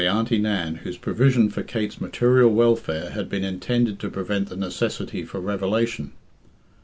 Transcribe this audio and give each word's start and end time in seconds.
Auntie 0.03 0.39
Nan, 0.39 0.77
whose 0.77 0.97
provision 0.97 1.47
for 1.51 1.61
Kate's 1.61 2.01
material 2.01 2.49
welfare 2.51 3.11
had 3.11 3.29
been 3.29 3.43
intended 3.43 3.99
to 3.99 4.09
prevent 4.09 4.49
the 4.49 4.55
necessity 4.57 5.23
for 5.23 5.39
revelation. 5.39 6.11